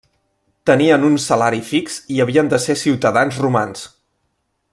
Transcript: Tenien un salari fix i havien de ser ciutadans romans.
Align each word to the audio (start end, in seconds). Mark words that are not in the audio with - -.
Tenien 0.69 1.05
un 1.09 1.17
salari 1.25 1.61
fix 1.67 1.99
i 2.15 2.19
havien 2.25 2.51
de 2.55 2.61
ser 2.67 2.79
ciutadans 2.85 3.39
romans. 3.45 3.87